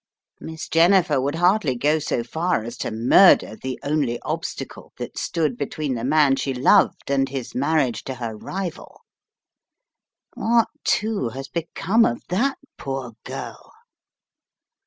[0.39, 5.55] Miss Jennifer would hardly go so far as to murder the only obstacle that stood
[5.59, 9.01] between the man she loved and his marriage to her rival.
[10.33, 13.73] What, too, has become of that poor girl?"